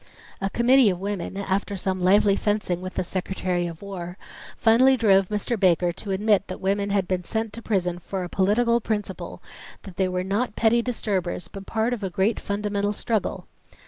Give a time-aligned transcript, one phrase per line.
[0.41, 4.17] A committee of women, after some lively fencing with the Secretary of War,
[4.57, 5.59] finally drove Mr.
[5.59, 9.43] Baker to admit that women had been sent to prison for a political principle;
[9.83, 13.45] that they were not petty disturbers but part of a great fundamental struggle.